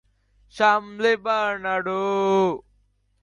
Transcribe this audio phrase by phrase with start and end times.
[0.55, 2.01] সামলে, বার্নার্ডো।